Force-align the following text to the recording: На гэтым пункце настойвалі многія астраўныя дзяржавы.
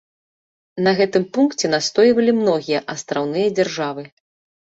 На 0.87 0.93
гэтым 0.99 1.23
пункце 1.37 1.65
настойвалі 1.75 2.31
многія 2.39 2.79
астраўныя 2.93 3.47
дзяржавы. 3.59 4.03